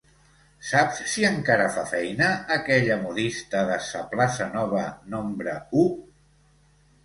[0.69, 4.85] Saps si encara fa feina aquella modista de sa plaça nova
[5.15, 5.89] nombre u?